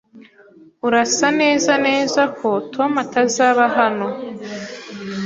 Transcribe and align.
Urasa 0.87 1.27
neza 1.41 1.71
neza 1.87 2.21
ko 2.37 2.49
Tom 2.73 2.91
atazaba 3.05 3.63
hano 3.77 4.07